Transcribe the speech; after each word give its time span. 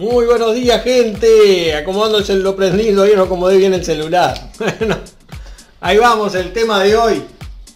Muy 0.00 0.24
buenos 0.24 0.54
días, 0.54 0.82
gente. 0.82 1.76
Acomodándose 1.76 2.34
lo 2.36 2.56
prendido 2.56 3.02
ahí 3.02 3.12
no 3.14 3.24
acomodé 3.24 3.58
bien 3.58 3.74
el 3.74 3.84
celular. 3.84 4.50
Bueno, 4.58 4.96
ahí 5.78 5.98
vamos, 5.98 6.34
el 6.36 6.54
tema 6.54 6.82
de 6.82 6.96
hoy. 6.96 7.22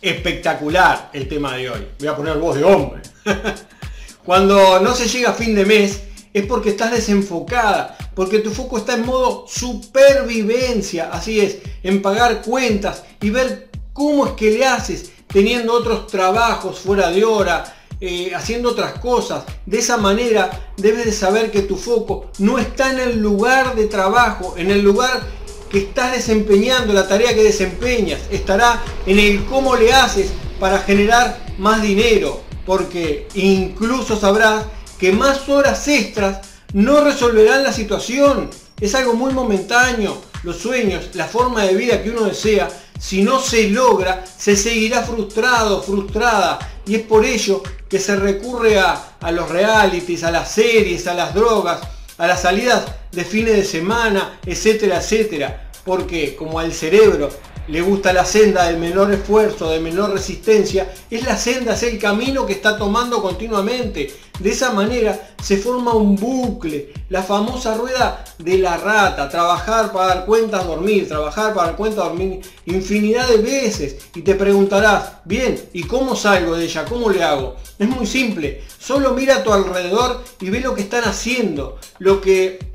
Espectacular 0.00 1.10
el 1.12 1.29
tema 1.29 1.54
de 1.54 1.68
hoy. 1.68 1.87
Voy 1.98 2.08
a 2.08 2.16
poner 2.16 2.38
voz 2.38 2.56
de 2.56 2.64
hombre. 2.64 3.02
Cuando 4.24 4.80
no 4.80 4.95
se 4.95 5.06
llega 5.06 5.30
a 5.30 5.34
fin 5.34 5.54
de 5.54 5.66
mes 5.66 6.00
es 6.32 6.46
porque 6.46 6.71
estás 6.71 6.92
desenfocada, 6.92 7.95
porque 8.14 8.38
tu 8.38 8.50
foco 8.52 8.79
está 8.79 8.95
en 8.95 9.04
modo 9.04 9.45
supervivencia, 9.46 11.11
así 11.12 11.41
es, 11.41 11.59
en 11.82 12.00
pagar 12.00 12.41
cuentas 12.41 13.02
y 13.20 13.29
ver 13.29 13.68
cómo 13.93 14.29
es 14.29 14.32
que 14.32 14.50
le 14.50 14.64
haces 14.64 15.12
teniendo 15.27 15.75
otros 15.75 16.06
trabajos 16.06 16.79
fuera 16.79 17.11
de 17.11 17.22
hora, 17.22 17.84
eh, 18.00 18.32
haciendo 18.34 18.70
otras 18.70 18.98
cosas. 18.98 19.45
De 19.66 19.79
esa 19.79 19.96
manera 19.96 20.50
debes 20.77 21.04
de 21.04 21.12
saber 21.12 21.50
que 21.50 21.62
tu 21.62 21.77
foco 21.77 22.30
no 22.38 22.59
está 22.59 22.92
en 22.92 23.00
el 23.00 23.18
lugar 23.18 23.74
de 23.74 23.86
trabajo, 23.86 24.55
en 24.56 24.70
el 24.70 24.82
lugar 24.82 25.23
que 25.70 25.78
estás 25.78 26.12
desempeñando, 26.12 26.92
la 26.92 27.09
tarea 27.09 27.34
que 27.34 27.42
desempeñas. 27.42 28.20
Estará 28.30 28.83
en 29.06 29.19
el 29.19 29.45
cómo 29.46 29.77
le 29.77 29.92
haces 29.92 30.30
para 30.60 30.78
generar 30.78 31.45
más 31.59 31.83
dinero. 31.83 32.42
Porque 32.64 33.28
incluso 33.34 34.16
sabrás 34.19 34.64
que 34.98 35.12
más 35.12 35.48
horas 35.48 35.86
extras 35.88 36.47
no 36.72 37.02
resolverán 37.02 37.62
la 37.62 37.72
situación. 37.72 38.50
Es 38.80 38.95
algo 38.95 39.14
muy 39.14 39.33
momentáneo. 39.33 40.16
Los 40.42 40.58
sueños, 40.58 41.11
la 41.14 41.27
forma 41.27 41.62
de 41.64 41.74
vida 41.74 42.02
que 42.02 42.11
uno 42.11 42.24
desea, 42.24 42.69
si 42.98 43.23
no 43.23 43.41
se 43.41 43.69
logra, 43.69 44.25
se 44.37 44.57
seguirá 44.57 45.03
frustrado, 45.03 45.83
frustrada. 45.83 46.59
Y 46.87 46.97
es 46.97 47.03
por 47.03 47.25
ello 47.25 47.62
que 47.89 47.98
se 47.98 48.17
recurre 48.17 48.79
a, 48.79 49.17
a 49.20 49.33
los 49.33 49.48
realities, 49.48 50.25
a 50.25 50.30
las 50.30 50.51
series, 50.51 51.07
a 51.07 51.15
las 51.15 51.34
drogas, 51.34 51.80
a 52.19 52.27
las 52.27 52.43
salidas 52.43 52.84
de 53.12 53.25
fines 53.25 53.57
de 53.57 53.65
semana, 53.65 54.41
etcétera, 54.45 54.98
etcétera. 54.98 55.70
Porque 55.84 56.34
como 56.36 56.59
al 56.59 56.73
cerebro 56.73 57.31
le 57.69 57.81
gusta 57.81 58.12
la 58.12 58.25
senda 58.25 58.67
del 58.67 58.79
menor 58.79 59.12
esfuerzo, 59.12 59.70
de 59.70 59.81
menor 59.81 60.12
resistencia, 60.12 60.93
es 61.11 61.25
la 61.25 61.37
senda, 61.37 61.75
es 61.75 61.83
el 61.83 61.98
camino 61.98 62.45
que 62.47 62.53
está 62.53 62.77
tomando 62.77 63.23
continuamente. 63.23 64.12
De 64.39 64.51
esa 64.51 64.73
manera 64.73 65.34
se 65.41 65.57
forma 65.57 65.95
un 65.95 66.17
bucle, 66.17 66.92
la 67.09 67.23
famosa 67.23 67.77
rueda 67.77 68.25
de 68.39 68.59
la 68.59 68.77
rata, 68.77 69.29
trabajar 69.29 69.92
para 69.92 70.09
dar 70.09 70.27
cuentas, 70.27 70.67
dormir, 70.67 71.07
trabajar 71.07 71.55
para 71.55 71.69
dar 71.69 71.77
cuentas, 71.77 72.05
dormir, 72.05 72.41
infinidad 72.67 73.29
de 73.29 73.37
veces. 73.37 73.97
Y 74.15 74.23
te 74.23 74.35
preguntarás, 74.35 75.19
bien, 75.25 75.61
¿y 75.73 75.85
cómo 75.85 76.17
salgo 76.17 76.57
de 76.57 76.65
ella? 76.65 76.85
¿Cómo 76.85 77.11
le 77.11 77.23
hago? 77.23 77.57
Es 77.79 77.89
muy 77.89 78.07
simple, 78.07 78.62
solo 78.79 79.15
mira 79.15 79.37
a 79.37 79.45
tu 79.45 79.53
alrededor 79.53 80.23
y 80.41 80.51
ve 80.51 80.61
lo 80.61 80.75
que 80.75 80.83
están 80.83 81.05
haciendo, 81.05 81.79
lo 81.98 82.20
que 82.20 82.73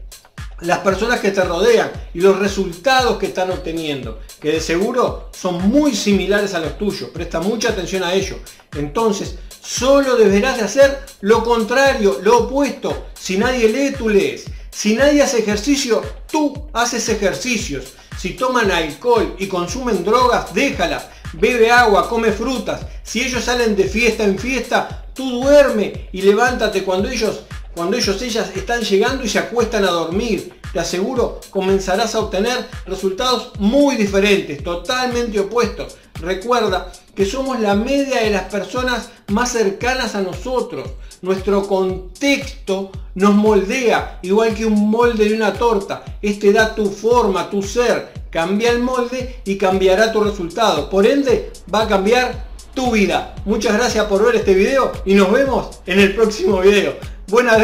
las 0.61 0.79
personas 0.79 1.19
que 1.19 1.31
te 1.31 1.43
rodean 1.43 1.91
y 2.13 2.21
los 2.21 2.37
resultados 2.39 3.17
que 3.17 3.27
están 3.27 3.51
obteniendo, 3.51 4.19
que 4.39 4.51
de 4.53 4.59
seguro 4.59 5.29
son 5.37 5.69
muy 5.69 5.95
similares 5.95 6.53
a 6.53 6.59
los 6.59 6.77
tuyos. 6.77 7.09
Presta 7.09 7.39
mucha 7.39 7.69
atención 7.69 8.03
a 8.03 8.13
ello. 8.13 8.37
Entonces, 8.75 9.35
solo 9.61 10.15
deberás 10.15 10.57
de 10.57 10.63
hacer 10.63 10.99
lo 11.21 11.43
contrario, 11.43 12.19
lo 12.21 12.39
opuesto. 12.39 13.07
Si 13.13 13.37
nadie 13.37 13.69
lee, 13.69 13.95
tú 13.97 14.09
lees. 14.09 14.45
Si 14.69 14.95
nadie 14.95 15.21
hace 15.21 15.39
ejercicio, 15.39 16.01
tú 16.31 16.69
haces 16.73 17.07
ejercicios. 17.09 17.93
Si 18.17 18.31
toman 18.31 18.71
alcohol 18.71 19.35
y 19.39 19.47
consumen 19.47 20.03
drogas, 20.03 20.53
déjalas. 20.53 21.05
Bebe 21.33 21.71
agua, 21.71 22.09
come 22.09 22.31
frutas. 22.31 22.81
Si 23.03 23.21
ellos 23.21 23.43
salen 23.43 23.75
de 23.75 23.85
fiesta 23.85 24.23
en 24.23 24.37
fiesta, 24.37 25.05
tú 25.13 25.41
duerme 25.41 26.09
y 26.11 26.21
levántate 26.21 26.83
cuando 26.83 27.09
ellos 27.09 27.41
cuando 27.79 27.95
ellos, 27.95 28.21
ellas 28.21 28.51
están 28.57 28.81
llegando 28.81 29.23
y 29.23 29.29
se 29.29 29.39
acuestan 29.39 29.85
a 29.85 29.91
dormir. 29.91 30.51
Te 30.73 30.81
aseguro, 30.81 31.39
comenzarás 31.49 32.13
a 32.13 32.19
obtener 32.19 32.67
resultados 32.85 33.53
muy 33.57 33.95
diferentes, 33.95 34.61
totalmente 34.61 35.39
opuestos. 35.39 35.95
Recuerda 36.15 36.91
que 37.15 37.25
somos 37.25 37.57
la 37.61 37.75
media 37.75 38.21
de 38.21 38.31
las 38.31 38.51
personas 38.51 39.11
más 39.27 39.53
cercanas 39.53 40.13
a 40.15 40.21
nosotros. 40.21 40.89
Nuestro 41.21 41.65
contexto 41.65 42.91
nos 43.15 43.33
moldea, 43.33 44.19
igual 44.23 44.53
que 44.53 44.65
un 44.65 44.89
molde 44.89 45.29
de 45.29 45.35
una 45.35 45.53
torta. 45.53 46.03
Este 46.21 46.51
da 46.51 46.75
tu 46.75 46.87
forma, 46.87 47.49
tu 47.49 47.63
ser. 47.63 48.11
Cambia 48.29 48.71
el 48.71 48.79
molde 48.79 49.39
y 49.45 49.57
cambiará 49.57 50.11
tu 50.11 50.19
resultado. 50.19 50.89
Por 50.89 51.07
ende, 51.07 51.53
va 51.73 51.83
a 51.83 51.87
cambiar 51.87 52.48
tu 52.73 52.91
vida. 52.91 53.35
Muchas 53.45 53.73
gracias 53.73 54.05
por 54.05 54.23
ver 54.25 54.35
este 54.35 54.53
video 54.53 54.91
y 55.05 55.13
nos 55.13 55.31
vemos 55.31 55.81
en 55.85 55.99
el 55.99 56.15
próximo 56.15 56.61
video 56.61 56.95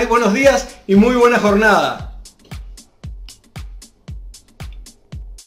buenos 0.07 0.33
días 0.33 0.77
y 0.88 0.95
muy 0.95 1.16
buena 1.16 1.39
jornada. 1.39 2.15